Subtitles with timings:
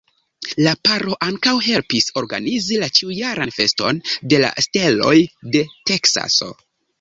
[0.67, 4.01] La paro ankaŭ helpis organizi la ĉiujaran Feston
[4.33, 5.15] de la Steloj
[5.57, 6.51] de Teksaso.